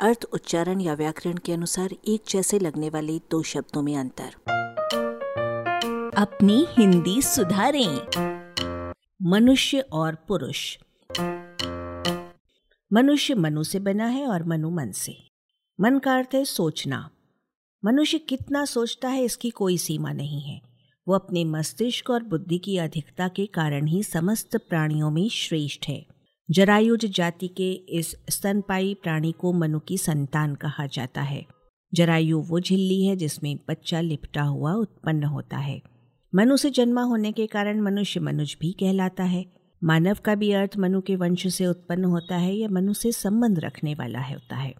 अर्थ, 0.00 0.24
उच्चारण 0.32 0.80
या 0.80 0.94
व्याकरण 0.94 1.36
के 1.36 1.52
अनुसार 1.52 1.90
एक 2.08 2.22
जैसे 2.28 2.58
लगने 2.58 2.88
वाले 2.88 3.18
दो 3.18 3.42
शब्दों 3.42 3.82
में 3.82 3.96
अंतर। 3.96 4.34
अपनी 6.16 6.66
हिंदी 6.70 7.22
सुधारें। 7.22 8.00
मनुष्य 9.22 9.80
और 9.80 10.14
पुरुष। 10.14 10.78
मनुष्य 12.92 13.34
मनु 13.34 13.62
से 13.62 13.80
बना 13.80 14.06
है 14.06 14.26
और 14.26 14.44
मनु 14.44 14.70
मन 14.70 14.92
से। 14.92 15.30
मन 15.80 15.98
का 15.98 16.14
अर्थ 16.14 16.34
है 16.34 16.44
सोचना। 16.44 17.10
मनुष्य 17.84 18.18
कितना 18.18 18.64
सोचता 18.64 19.08
है 19.08 19.24
इसकी 19.24 19.50
कोई 19.50 19.78
सीमा 19.78 20.12
नहीं 20.12 20.40
है। 20.40 20.62
वो 21.08 21.14
अपने 21.14 21.44
मस्तिष्क 21.44 22.10
और 22.10 22.22
बुद्धि 22.22 22.58
की 22.58 22.78
अधिकता 22.78 23.28
के 23.28 23.46
कारण 23.46 23.86
ही 23.86 24.02
समस्त 24.02 24.56
प्राणियों 24.56 25.10
में 25.10 25.28
श्रेष्ठ 25.28 25.88
है। 25.88 26.17
जरायुज 26.50 27.04
जाति 27.06 27.48
के 27.48 27.72
इस 27.72 28.16
स्तनपाई 28.30 28.94
प्राणी 28.94 29.32
को 29.32 29.52
मनु 29.52 29.78
की 29.78 29.98
संतान 29.98 30.54
कहा 30.54 30.86
जाता 30.86 31.22
है। 31.22 31.46
जरायु 31.94 32.40
वो 32.40 32.60
झिल्ली 32.60 33.06
है 33.06 33.16
जिसमें 33.16 33.58
बच्चा 33.68 34.00
लिपटा 34.00 34.42
हुआ 34.42 34.72
उत्पन्न 34.72 35.24
होता 35.24 35.56
है। 35.56 35.82
मनु 36.34 36.56
से 36.56 36.70
जन्मा 36.70 37.02
होने 37.02 37.32
के 37.32 37.46
कारण 37.46 37.80
मनुष्य 37.80 38.20
मनुज 38.20 38.56
भी 38.60 38.72
कहलाता 38.72 39.24
है। 39.24 39.46
मानव 39.84 40.16
का 40.24 40.34
भी 40.34 40.52
अर्थ 40.52 40.76
मनु 40.78 41.00
के 41.00 41.16
वंश 41.16 41.54
से 41.54 41.66
उत्पन्न 41.66 42.04
होता 42.04 42.36
है 42.36 42.54
या 42.54 42.68
मनु 42.68 42.92
से 42.92 43.12
संबंध 43.12 43.58
रखने 43.58 43.94
वाला 43.94 44.18
है 44.18 44.34
होता 44.34 44.56
है। 44.56 44.74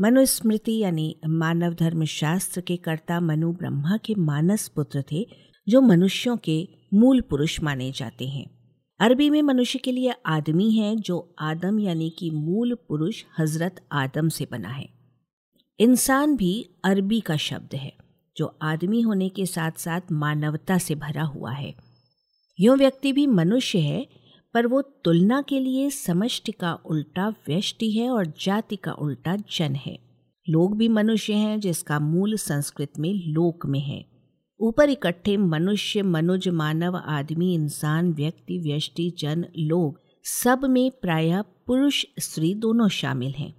मनुस्मृति 0.00 0.78
यानी 0.78 1.20
मानव 1.26 1.74
धर्म 1.74 2.04
शास्त्र 2.04 2.60
के 2.60 2.76
कर्ता 2.76 3.20
मनु 3.20 3.52
ब्रह्मा 3.52 3.96
के 3.96 4.14
मानस 4.14 4.68
पुत्र 4.68 5.04
थे 5.12 5.26
जो 5.68 5.80
मनुष्यों 5.80 6.36
के 6.36 6.68
मूल 6.94 7.20
पुरुष 7.20 7.62
माने 7.62 7.92
जाते 7.92 8.26
हैं। 8.26 8.57
अरबी 9.00 9.30
में 9.30 9.42
मनुष्य 9.42 9.78
के 9.78 9.92
लिए 9.92 10.14
आदमी 10.26 10.70
है 10.70 10.96
जो 10.96 11.34
आदम 11.38 11.80
यानी 11.80 12.10
कि 12.10 12.30
मूल 12.30 12.74
पुरुष 12.74 13.24
हज़रत 13.38 13.88
आदम 13.92 14.28
से 14.28 14.48
बना 14.50 14.68
है। 14.68 14.88
इंसान 15.78 16.36
भी 16.36 16.70
अरबी 16.84 17.20
का 17.20 17.36
शब्द 17.36 17.74
है, 17.74 17.92
जो 18.36 18.58
आदमी 18.62 19.00
होने 19.00 19.28
के 19.28 19.46
साथ 19.46 19.70
साथ 19.78 20.00
मानवता 20.12 20.78
से 20.78 20.94
भरा 20.94 21.22
हुआ 21.22 21.52
है। 21.52 21.74
यो 22.60 22.76
व्यक्ति 22.76 23.12
भी 23.12 23.26
मनुष्य 23.26 23.78
है, 23.78 24.06
पर 24.54 24.66
वो 24.66 24.82
तुलना 24.82 25.42
के 25.42 25.60
लिए 25.60 25.90
समष्टि 25.90 26.52
का 26.52 26.74
उल्टा 26.74 27.28
व्यष्टि 27.28 27.90
है 27.90 28.10
और 28.10 28.26
जाति 28.26 28.76
का 28.76 28.92
उल्टा 28.92 29.36
जन 29.36 29.74
है। 29.74 29.98
लोग 30.48 30.76
भी 30.76 30.88
मनुष्य 30.88 31.32
हैं, 31.32 31.60
जिसका 31.60 31.98
मूल 31.98 32.36
संस्कृत 32.36 32.92
में 32.98 33.12
लोक 33.14 33.66
में 33.66 33.80
है। 33.80 34.17
ऊपर 34.60 34.90
इकट्ठे 34.90 35.36
मनुष्य, 35.36 36.02
मनुज, 36.02 36.48
मानव, 36.48 36.96
आदमी, 36.96 37.54
इंसान, 37.54 38.12
व्यक्ति, 38.12 38.58
व्यष्टि, 38.58 39.14
जन, 39.18 39.44
लोग, 39.58 40.00
सब 40.24 40.64
में 40.64 40.90
प्रायः 40.90 41.42
पुरुष, 41.66 42.04
स्त्री 42.18 42.54
दोनों 42.54 42.88
शामिल 42.88 43.30
हैं। 43.30 43.54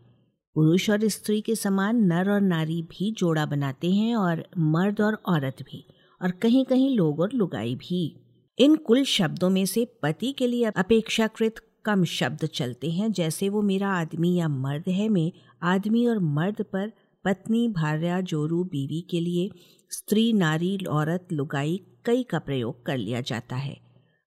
पुरुष 0.56 0.90
और 0.90 1.08
स्त्री 1.08 1.42
के 1.42 1.56
समान 1.56 2.04
नर 2.04 2.30
और 2.30 2.42
नारी 2.42 2.82
भी 2.82 3.12
जोड़ा 3.12 3.46
बनाते 3.46 3.92
हैं 3.92 4.16
और 4.16 4.44
मर्द 4.58 5.02
और 5.02 5.14
औरत 5.26 5.56
भी, 5.62 5.86
और 6.22 6.32
कहीं 6.32 6.66
कहीं 6.66 6.98
लोग 6.98 7.20
और 7.20 7.30
लुगाई 7.34 7.76
भी। 7.76 8.22
इन 8.60 8.76
कुल 8.76 9.04
शब्दों 9.04 9.50
में 9.50 9.66
से 9.66 9.86
पति 10.04 10.32
के 10.32 10.48
लिए 10.48 10.64
अपेक्षाकृत 10.64 11.56
कम 11.86 12.04
शब्द 12.04 12.46
चलते 12.46 12.92
हैं, 12.92 13.12
जैसे 13.12 13.50
वो 13.50 13.62
मेरा 13.62 13.90
आदमी 13.90 14.36
या 14.36 14.48
मर्द 14.48 14.90
है, 14.90 15.10
में 15.10 15.32
आदमी 15.64 16.06
और 16.08 16.20
मर्द 16.20 16.62
पर 16.62 16.92
पत्नी, 17.26 17.68
भार्या, 17.68 18.22
जोरू, 18.22 18.64
बीवी 18.64 19.02
के 19.02 19.20
लिए 19.20 19.52
स्त्री, 19.92 20.34
नारी, 20.34 20.80
औरत, 20.90 21.28
लुगाई, 21.32 21.82
कई 22.06 22.24
का 22.24 22.40
प्रयोग 22.40 22.86
कर 22.86 22.98
लिया 22.98 23.22
जाता 23.22 23.56
है। 23.56 23.78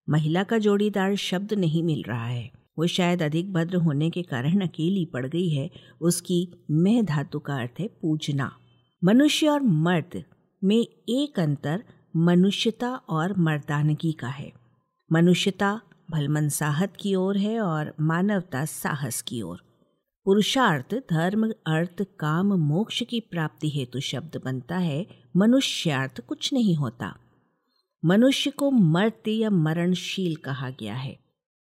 महिला 0.09 0.43
का 0.43 0.57
जोड़ीदार 0.57 1.15
शब्द 1.15 1.53
नहीं 1.53 1.83
मिल 1.83 2.03
रहा 2.07 2.25
है। 2.25 2.51
वो 2.77 2.87
शायद 2.87 3.21
अधिक 3.21 3.53
भद्र 3.53 3.75
होने 3.75 4.09
के 4.09 4.21
कारण 4.21 4.61
अकेली 4.61 5.05
पड़ 5.05 5.27
गई 5.27 5.49
है। 5.49 5.71
उसकी 6.01 6.49
मह 6.71 7.01
धातु 7.01 7.39
का 7.39 7.55
अर्थ 7.55 7.79
है 7.79 7.87
पूजना। 7.87 8.57
मनुष्य 9.03 9.47
और 9.47 9.61
मर्द 9.61 10.23
में 10.63 10.87
एक 11.09 11.39
अंतर 11.39 11.83
मनुष्यता 12.15 12.89
और 12.89 13.37
मर्दानगी 13.37 14.11
का 14.11 14.27
है। 14.27 14.53
मनुष्यता 15.11 15.81
भलमनसाहत 16.11 16.93
की 16.99 17.15
ओर 17.15 17.37
है 17.37 17.61
और 17.61 17.95
मानवता 18.01 18.65
साहस 18.65 19.21
की 19.21 19.41
ओर। 19.41 19.72
पुरुषार्थ, 20.25 20.95
धर्म, 21.09 21.49
अर्थ, 21.49 22.01
काम, 22.01 22.53
मोक्ष 22.53 23.03
की 23.03 23.19
प्राप्ति 23.19 23.69
हेतु 23.69 23.99
शब्द 23.99 24.41
बनता 24.45 24.77
है, 24.77 25.07
मनुष्यार्थ 25.37 26.21
कुछ 26.21 26.53
नहीं 26.53 26.75
होता। 26.75 27.15
मनुष्य 28.05 28.51
को 28.51 28.71
मर्त्य 28.71 29.31
या 29.31 29.49
मरणशील 29.49 30.35
कहा 30.35 30.69
गया 30.69 30.95
है। 30.95 31.19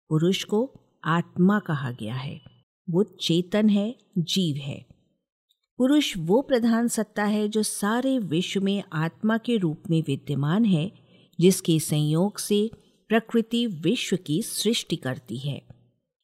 पुरुष 0.10 0.44
को 0.44 0.74
आत्मा 1.06 1.60
कहा 1.60 1.92
गया 1.92 2.16
है। 2.16 2.42
वो 2.90 3.04
चेतन 3.04 3.70
है, 3.70 3.96
जीव 4.18 4.56
है। 4.56 4.86
पुरुष 5.78 6.14
वो 6.18 6.42
प्रधान 6.42 6.88
सत्ता 6.88 7.24
है 7.24 7.50
जो 7.50 7.64
सारे 7.64 8.20
विश्व 8.20 8.62
में 8.62 8.84
आत्मा 8.94 9.38
के 9.38 9.58
रूप 9.58 9.84
में 9.90 10.04
विद्यमान 10.08 10.66
है, 10.66 10.92
जिसके 11.40 11.80
संयोग 11.80 12.38
से 12.38 12.72
प्रकृति 13.10 13.68
विश्व 13.68 14.16
की 14.16 14.42
सृष्टि 14.42 14.96
करती 14.96 15.38
है। 15.38 15.69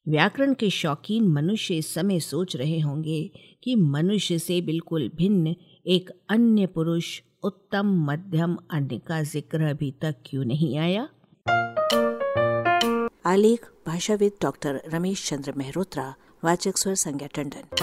व्याकरण 0.08 0.54
के 0.54 0.70
शौकीन 0.70 1.28
मनुष्य 1.28 1.74
इस 1.74 1.94
समय 1.94 2.20
सोच 2.20 2.56
रहे 2.56 2.80
होंगे 2.80 3.30
कि 3.62 3.74
मनुष्य 3.74 4.38
से 4.38 4.60
बिल्कुल 4.60 5.10
भिन्न 5.14 5.56
एक 5.86 6.10
अन्य 6.28 6.66
पुरुष 6.66 7.20
उत्तम, 7.42 8.10
मध्यम, 8.10 8.58
अन्य 8.70 8.98
का 8.98 9.22
ज़िक्र 9.22 9.62
अभी 9.62 9.94
तक 10.02 10.14
क्यों 10.26 10.44
नहीं 10.44 10.78
आया? 10.78 11.08
आलेख, 13.26 13.66
भाषाविद 13.86 14.32
डॉक्टर 14.42 14.82
रमेश 14.88 15.28
चंद्र 15.28 15.52
मेहरोत्रा, 15.56 16.14
वाचक 16.44 16.76
स्वर 16.76 16.94
संज्ञा 16.94 17.28
टंडन। 17.34 17.76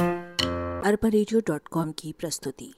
अरबा 0.86 1.92
की 1.92 2.12
प्रस्तुति। 2.12 2.74